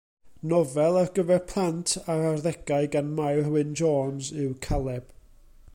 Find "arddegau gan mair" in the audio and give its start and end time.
2.31-3.53